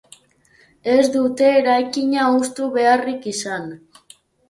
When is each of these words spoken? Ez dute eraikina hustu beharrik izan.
Ez 0.93 1.03
dute 1.17 1.51
eraikina 1.59 2.27
hustu 2.33 2.73
beharrik 2.81 3.33
izan. 3.37 3.73